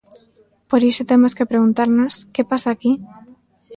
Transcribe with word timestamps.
Por 0.69 0.81
iso 0.91 1.07
temos 1.11 1.35
que 1.37 1.49
preguntarnos, 1.51 2.13
que 2.33 2.43
pasa 2.51 2.67
aquí? 2.71 2.91